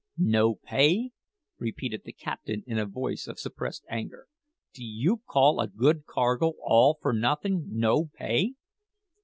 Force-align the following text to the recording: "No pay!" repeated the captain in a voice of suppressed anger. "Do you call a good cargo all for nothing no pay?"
"No 0.17 0.55
pay!" 0.55 1.11
repeated 1.59 2.05
the 2.05 2.11
captain 2.11 2.63
in 2.65 2.79
a 2.79 2.87
voice 2.87 3.27
of 3.27 3.37
suppressed 3.39 3.85
anger. 3.87 4.25
"Do 4.73 4.83
you 4.83 5.21
call 5.29 5.59
a 5.59 5.67
good 5.67 6.07
cargo 6.07 6.53
all 6.63 6.97
for 6.99 7.13
nothing 7.13 7.65
no 7.69 8.05
pay?" 8.05 8.55